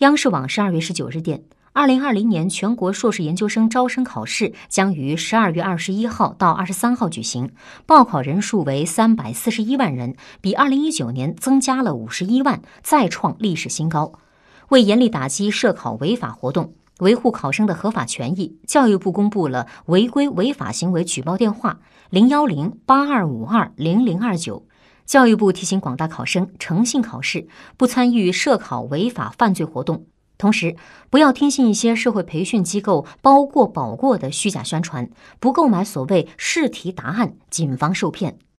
[0.00, 1.42] 央视网十二月十九日电，
[1.72, 7.50] 二零二零年全国硕士研究生招生考试将于十二月二十一号到二十三号举行，
[7.86, 14.12] 报考人数为三百四十一万人，比二零一九年增加了五十一万，再创历史新高。
[14.68, 24.66] 为严厉打击涉考违法活动，维护考生的合法权益，教育部公布了违规违法行为举报电话：零幺零八二五二零零二九。
[25.06, 27.46] 教育部提醒广大考生诚信考试，
[27.76, 30.76] 不参与涉考违法犯罪活动，同时
[31.08, 35.08] 不要听信一些社会培训机构包过保过的虚假宣传，
[35.38, 38.38] 不购买所谓试题答案，谨防受骗。